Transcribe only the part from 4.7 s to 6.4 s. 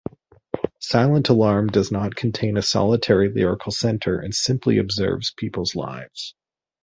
observes people's lives.